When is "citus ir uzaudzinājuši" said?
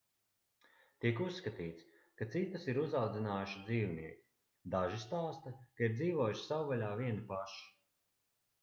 2.37-3.61